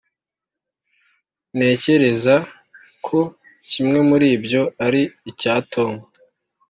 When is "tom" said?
5.73-5.93